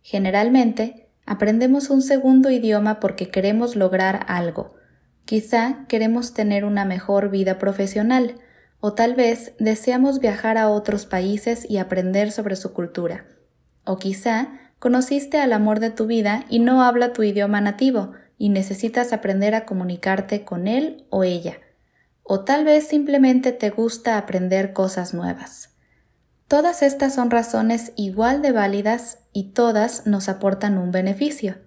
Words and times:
Generalmente, 0.00 1.08
aprendemos 1.26 1.90
un 1.90 2.02
segundo 2.02 2.50
idioma 2.50 3.00
porque 3.00 3.28
queremos 3.28 3.74
lograr 3.74 4.24
algo. 4.28 4.76
Quizá 5.24 5.86
queremos 5.88 6.34
tener 6.34 6.64
una 6.64 6.84
mejor 6.84 7.30
vida 7.30 7.58
profesional, 7.58 8.36
o 8.78 8.94
tal 8.94 9.16
vez 9.16 9.54
deseamos 9.58 10.20
viajar 10.20 10.56
a 10.56 10.68
otros 10.68 11.04
países 11.04 11.68
y 11.68 11.78
aprender 11.78 12.30
sobre 12.30 12.54
su 12.54 12.72
cultura. 12.72 13.26
O 13.84 13.98
quizá 13.98 14.52
conociste 14.78 15.38
al 15.38 15.52
amor 15.52 15.80
de 15.80 15.90
tu 15.90 16.06
vida 16.06 16.44
y 16.48 16.60
no 16.60 16.84
habla 16.84 17.12
tu 17.12 17.24
idioma 17.24 17.60
nativo 17.60 18.12
y 18.38 18.50
necesitas 18.50 19.12
aprender 19.12 19.56
a 19.56 19.66
comunicarte 19.66 20.44
con 20.44 20.68
él 20.68 21.06
o 21.10 21.24
ella 21.24 21.58
o 22.32 22.44
tal 22.44 22.64
vez 22.64 22.86
simplemente 22.86 23.50
te 23.50 23.70
gusta 23.70 24.16
aprender 24.16 24.72
cosas 24.72 25.14
nuevas. 25.14 25.70
Todas 26.46 26.80
estas 26.80 27.16
son 27.16 27.28
razones 27.28 27.92
igual 27.96 28.40
de 28.40 28.52
válidas 28.52 29.18
y 29.32 29.50
todas 29.50 30.06
nos 30.06 30.28
aportan 30.28 30.78
un 30.78 30.92
beneficio. 30.92 31.58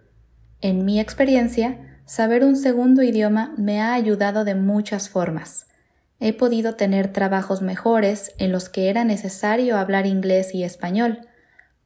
En 0.61 0.86
mi 0.86 1.02
experiencia, 1.02 2.00
saber 2.06 2.45
un 2.45 2.56
segundo 2.56 3.03
idioma 3.03 3.53
me 3.58 3.81
ha 3.81 3.94
ayudado 3.94 4.45
de 4.45 4.56
muchas 4.56 5.09
formas. 5.09 5.67
He 6.22 6.31
podido 6.31 6.75
tener 6.75 7.11
trabajos 7.11 7.61
mejores 7.61 8.31
en 8.38 8.53
los 8.53 8.69
que 8.69 8.89
era 8.89 9.03
necesario 9.03 9.75
hablar 9.75 10.06
inglés 10.06 10.56
y 10.56 10.64
español. 10.64 11.28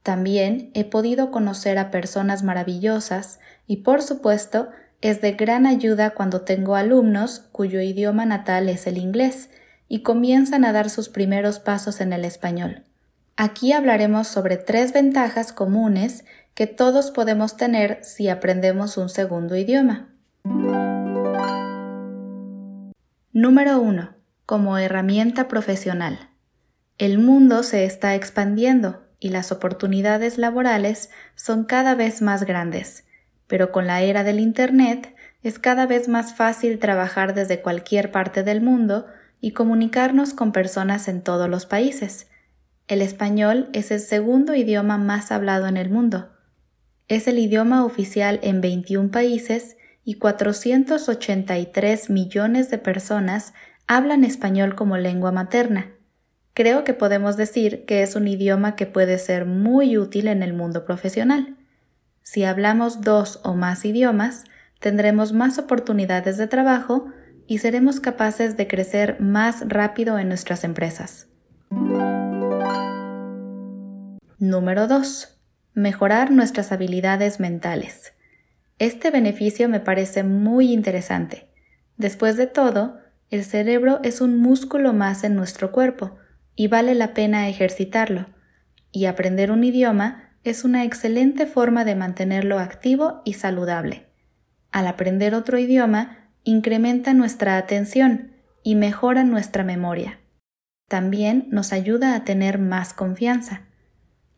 También 0.04 0.70
he 0.76 0.86
podido 0.86 1.32
conocer 1.32 1.80
a 1.80 1.90
personas 1.90 2.44
maravillosas 2.44 3.40
y, 3.66 3.78
por 3.78 4.04
supuesto, 4.04 4.70
es 5.02 5.22
de 5.22 5.34
gran 5.34 5.66
ayuda 5.66 6.12
cuando 6.12 6.42
tengo 6.42 6.76
alumnos 6.76 7.40
cuyo 7.52 7.82
idioma 7.82 8.26
natal 8.26 8.68
es 8.68 8.88
el 8.88 8.98
inglés 8.98 9.50
y 9.88 10.02
comienzan 10.02 10.66
a 10.66 10.74
dar 10.74 10.90
sus 10.90 11.10
primeros 11.10 11.60
pasos 11.60 12.02
en 12.02 12.14
el 12.14 12.26
español. 12.26 12.84
Aquí 13.36 13.72
hablaremos 13.72 14.28
sobre 14.28 14.58
tres 14.58 14.94
ventajas 14.94 15.54
comunes 15.54 16.26
que 16.56 16.66
todos 16.66 17.12
podemos 17.12 17.56
tener 17.56 18.00
si 18.02 18.30
aprendemos 18.30 18.98
un 18.98 19.10
segundo 19.10 19.56
idioma. 19.56 20.10
Número 23.32 23.80
1. 23.80 24.10
Como 24.48 24.78
herramienta 24.80 25.48
profesional. 25.48 26.32
El 26.98 27.20
mundo 27.20 27.62
se 27.62 27.86
está 27.86 28.16
expandiendo 28.16 29.04
y 29.20 29.30
las 29.30 29.52
oportunidades 29.52 30.40
laborales 30.40 31.12
son 31.36 31.66
cada 31.66 31.94
vez 31.94 32.24
más 32.24 32.44
grandes 32.44 33.07
pero 33.48 33.72
con 33.72 33.88
la 33.88 34.02
era 34.02 34.24
del 34.24 34.40
Internet 34.40 35.16
es 35.42 35.60
cada 35.60 35.86
vez 35.86 36.08
más 36.08 36.36
fácil 36.36 36.80
trabajar 36.80 37.34
desde 37.34 37.62
cualquier 37.62 38.12
parte 38.12 38.44
del 38.44 38.62
mundo 38.62 39.08
y 39.40 39.52
comunicarnos 39.52 40.34
con 40.34 40.52
personas 40.52 41.08
en 41.08 41.22
todos 41.22 41.50
los 41.50 41.66
países. 41.66 42.28
El 42.88 43.02
español 43.02 43.70
es 43.74 43.92
el 43.92 44.00
segundo 44.00 44.56
idioma 44.56 44.98
más 44.98 45.32
hablado 45.32 45.68
en 45.68 45.78
el 45.78 45.90
mundo. 45.90 46.30
Es 47.08 47.28
el 47.28 47.40
idioma 47.40 47.86
oficial 47.86 48.40
en 48.44 48.62
21 48.62 49.12
países 49.12 49.78
y 50.04 50.16
483 50.16 52.10
millones 52.10 52.70
de 52.70 52.78
personas 52.78 53.54
hablan 53.88 54.24
español 54.24 54.76
como 54.76 54.98
lengua 54.98 55.32
materna. 55.32 55.92
Creo 56.54 56.84
que 56.84 56.94
podemos 56.94 57.38
decir 57.38 57.86
que 57.86 58.04
es 58.04 58.16
un 58.16 58.28
idioma 58.28 58.76
que 58.76 58.86
puede 58.86 59.20
ser 59.20 59.46
muy 59.46 59.98
útil 59.98 60.28
en 60.28 60.44
el 60.44 60.54
mundo 60.54 60.86
profesional. 60.86 61.57
Si 62.30 62.44
hablamos 62.44 63.00
dos 63.00 63.40
o 63.46 63.54
más 63.54 63.86
idiomas, 63.86 64.44
tendremos 64.82 65.32
más 65.32 65.58
oportunidades 65.60 66.36
de 66.36 66.48
trabajo 66.48 67.08
y 67.48 67.60
seremos 67.60 68.02
capaces 68.02 68.58
de 68.58 68.68
crecer 68.68 69.16
más 69.22 69.64
rápido 69.70 70.20
en 70.20 70.28
nuestras 70.28 70.66
empresas. 70.66 71.28
Número 74.40 74.88
2. 74.90 75.40
Mejorar 75.74 76.30
nuestras 76.32 76.74
habilidades 76.74 77.40
mentales. 77.40 78.12
Este 78.78 79.10
beneficio 79.10 79.70
me 79.70 79.80
parece 79.80 80.24
muy 80.24 80.74
interesante. 80.74 81.48
Después 81.96 82.36
de 82.36 82.48
todo, 82.48 82.98
el 83.30 83.46
cerebro 83.46 84.02
es 84.04 84.20
un 84.20 84.38
músculo 84.38 84.92
más 84.92 85.24
en 85.24 85.34
nuestro 85.38 85.72
cuerpo 85.72 86.18
y 86.58 86.68
vale 86.68 86.94
la 86.94 87.14
pena 87.14 87.48
ejercitarlo. 87.48 88.28
Y 88.92 89.06
aprender 89.06 89.50
un 89.50 89.64
idioma 89.64 90.27
es 90.50 90.64
una 90.64 90.84
excelente 90.84 91.46
forma 91.46 91.84
de 91.84 91.96
mantenerlo 91.96 92.60
activo 92.60 93.22
y 93.26 93.34
saludable. 93.34 94.08
Al 94.72 94.88
aprender 94.88 95.36
otro 95.36 95.58
idioma, 95.58 96.30
incrementa 96.44 97.14
nuestra 97.14 97.58
atención 97.58 98.32
y 98.64 98.76
mejora 98.76 99.24
nuestra 99.24 99.64
memoria. 99.64 100.20
También 100.88 101.48
nos 101.52 101.74
ayuda 101.74 102.16
a 102.16 102.24
tener 102.24 102.60
más 102.60 102.94
confianza. 102.94 103.64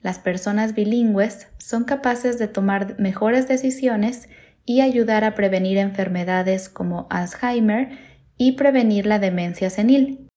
Las 0.01 0.17
personas 0.17 0.73
bilingües 0.73 1.47
son 1.57 1.83
capaces 1.83 2.39
de 2.39 2.47
tomar 2.47 2.99
mejores 2.99 3.47
decisiones 3.47 4.29
y 4.65 4.81
ayudar 4.81 5.23
a 5.23 5.35
prevenir 5.35 5.77
enfermedades 5.77 6.69
como 6.69 7.07
Alzheimer 7.09 7.99
y 8.37 8.53
prevenir 8.53 9.05
la 9.05 9.19
demencia 9.19 9.69
senil. 9.69 10.27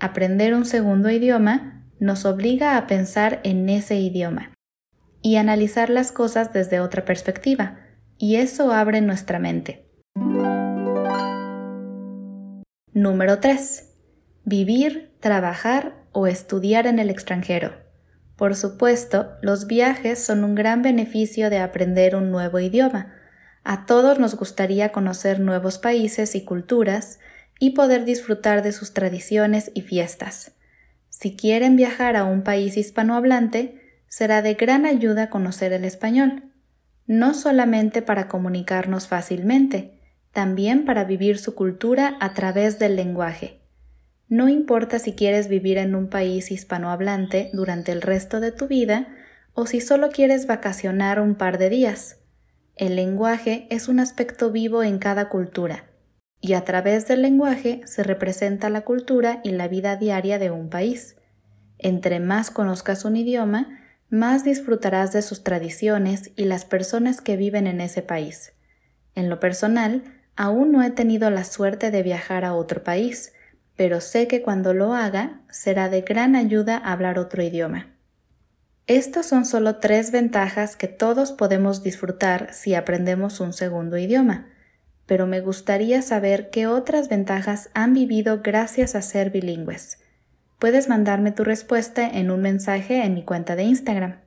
Aprender 0.00 0.54
un 0.54 0.64
segundo 0.64 1.10
idioma 1.10 1.84
nos 1.98 2.24
obliga 2.24 2.76
a 2.76 2.86
pensar 2.86 3.40
en 3.44 3.68
ese 3.68 3.96
idioma 3.96 4.53
y 5.24 5.36
analizar 5.36 5.88
las 5.88 6.12
cosas 6.12 6.52
desde 6.52 6.80
otra 6.80 7.06
perspectiva, 7.06 7.78
y 8.18 8.36
eso 8.36 8.72
abre 8.72 9.00
nuestra 9.00 9.38
mente. 9.38 9.88
Número 12.92 13.40
3. 13.40 13.90
Vivir, 14.44 15.16
trabajar 15.20 15.94
o 16.12 16.26
estudiar 16.26 16.86
en 16.86 16.98
el 16.98 17.08
extranjero. 17.08 17.72
Por 18.36 18.54
supuesto, 18.54 19.30
los 19.40 19.66
viajes 19.66 20.22
son 20.22 20.44
un 20.44 20.54
gran 20.54 20.82
beneficio 20.82 21.48
de 21.48 21.58
aprender 21.58 22.16
un 22.16 22.30
nuevo 22.30 22.60
idioma. 22.60 23.14
A 23.62 23.86
todos 23.86 24.18
nos 24.18 24.36
gustaría 24.36 24.92
conocer 24.92 25.40
nuevos 25.40 25.78
países 25.78 26.34
y 26.34 26.44
culturas 26.44 27.18
y 27.58 27.70
poder 27.70 28.04
disfrutar 28.04 28.62
de 28.62 28.72
sus 28.72 28.92
tradiciones 28.92 29.70
y 29.72 29.80
fiestas. 29.80 30.52
Si 31.08 31.34
quieren 31.34 31.76
viajar 31.76 32.14
a 32.14 32.24
un 32.24 32.42
país 32.42 32.76
hispanohablante, 32.76 33.83
será 34.14 34.42
de 34.42 34.54
gran 34.54 34.86
ayuda 34.86 35.28
conocer 35.28 35.72
el 35.72 35.84
español, 35.84 36.44
no 37.04 37.34
solamente 37.34 38.00
para 38.00 38.28
comunicarnos 38.28 39.08
fácilmente, 39.08 39.98
también 40.30 40.84
para 40.84 41.02
vivir 41.02 41.36
su 41.36 41.56
cultura 41.56 42.16
a 42.20 42.32
través 42.32 42.78
del 42.78 42.94
lenguaje. 42.94 43.62
No 44.28 44.48
importa 44.48 45.00
si 45.00 45.14
quieres 45.14 45.48
vivir 45.48 45.78
en 45.78 45.96
un 45.96 46.08
país 46.10 46.52
hispanohablante 46.52 47.50
durante 47.54 47.90
el 47.90 48.02
resto 48.02 48.38
de 48.38 48.52
tu 48.52 48.68
vida 48.68 49.08
o 49.52 49.66
si 49.66 49.80
solo 49.80 50.10
quieres 50.10 50.46
vacacionar 50.46 51.18
un 51.18 51.34
par 51.34 51.58
de 51.58 51.70
días. 51.70 52.20
El 52.76 52.94
lenguaje 52.94 53.66
es 53.68 53.88
un 53.88 53.98
aspecto 53.98 54.52
vivo 54.52 54.84
en 54.84 55.00
cada 55.00 55.28
cultura, 55.28 55.86
y 56.40 56.52
a 56.52 56.62
través 56.62 57.08
del 57.08 57.20
lenguaje 57.20 57.80
se 57.84 58.04
representa 58.04 58.70
la 58.70 58.82
cultura 58.82 59.40
y 59.42 59.50
la 59.50 59.66
vida 59.66 59.96
diaria 59.96 60.38
de 60.38 60.52
un 60.52 60.70
país. 60.70 61.16
Entre 61.78 62.20
más 62.20 62.52
conozcas 62.52 63.04
un 63.04 63.16
idioma, 63.16 63.80
más 64.14 64.44
disfrutarás 64.44 65.12
de 65.12 65.22
sus 65.22 65.42
tradiciones 65.42 66.30
y 66.36 66.44
las 66.44 66.64
personas 66.64 67.20
que 67.20 67.36
viven 67.36 67.66
en 67.66 67.80
ese 67.80 68.00
país. 68.00 68.52
En 69.14 69.28
lo 69.28 69.40
personal, 69.40 70.04
aún 70.36 70.72
no 70.72 70.82
he 70.82 70.90
tenido 70.90 71.30
la 71.30 71.44
suerte 71.44 71.90
de 71.90 72.02
viajar 72.02 72.44
a 72.44 72.54
otro 72.54 72.84
país, 72.84 73.32
pero 73.76 74.00
sé 74.00 74.28
que 74.28 74.40
cuando 74.40 74.72
lo 74.72 74.94
haga 74.94 75.40
será 75.50 75.88
de 75.88 76.02
gran 76.02 76.36
ayuda 76.36 76.76
hablar 76.76 77.18
otro 77.18 77.42
idioma. 77.42 77.92
Estas 78.86 79.26
son 79.26 79.46
solo 79.46 79.76
tres 79.76 80.12
ventajas 80.12 80.76
que 80.76 80.88
todos 80.88 81.32
podemos 81.32 81.82
disfrutar 81.82 82.52
si 82.52 82.74
aprendemos 82.74 83.40
un 83.40 83.52
segundo 83.52 83.98
idioma, 83.98 84.46
pero 85.06 85.26
me 85.26 85.40
gustaría 85.40 86.02
saber 86.02 86.50
qué 86.50 86.66
otras 86.66 87.08
ventajas 87.08 87.70
han 87.74 87.94
vivido 87.94 88.42
gracias 88.42 88.94
a 88.94 89.02
ser 89.02 89.30
bilingües. 89.30 89.98
Puedes 90.58 90.88
mandarme 90.88 91.32
tu 91.32 91.44
respuesta 91.44 92.08
en 92.08 92.30
un 92.30 92.40
mensaje 92.40 93.04
en 93.04 93.14
mi 93.14 93.24
cuenta 93.24 93.56
de 93.56 93.64
Instagram. 93.64 94.20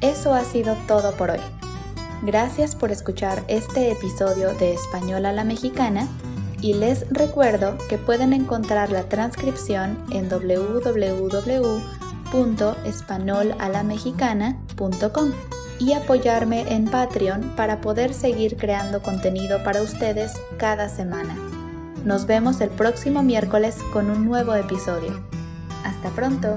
Eso 0.00 0.34
ha 0.34 0.44
sido 0.44 0.76
todo 0.86 1.16
por 1.16 1.30
hoy. 1.30 1.40
Gracias 2.22 2.74
por 2.74 2.92
escuchar 2.92 3.42
este 3.48 3.92
episodio 3.92 4.54
de 4.54 4.72
Español 4.72 5.26
a 5.26 5.32
la 5.32 5.44
Mexicana 5.44 6.08
y 6.60 6.74
les 6.74 7.08
recuerdo 7.10 7.76
que 7.88 7.98
pueden 7.98 8.32
encontrar 8.32 8.90
la 8.90 9.08
transcripción 9.08 9.98
en 10.10 10.28
www 10.28 11.96
www.espanolalamexicana.com 12.32 15.32
y 15.78 15.92
apoyarme 15.92 16.72
en 16.72 16.86
Patreon 16.86 17.54
para 17.54 17.80
poder 17.80 18.12
seguir 18.14 18.56
creando 18.56 19.00
contenido 19.02 19.62
para 19.62 19.82
ustedes 19.82 20.32
cada 20.56 20.88
semana. 20.88 21.36
Nos 22.06 22.24
vemos 22.26 22.60
el 22.60 22.70
próximo 22.70 23.24
miércoles 23.24 23.78
con 23.92 24.08
un 24.10 24.26
nuevo 24.26 24.54
episodio. 24.54 25.10
Hasta 25.82 26.08
pronto. 26.10 26.56